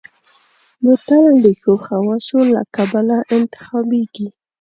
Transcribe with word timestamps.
بوتل 0.83 1.25
د 1.43 1.47
ښو 1.59 1.73
خواصو 1.85 2.37
له 2.53 2.61
کبله 2.75 3.17
انتخابېږي. 3.35 4.27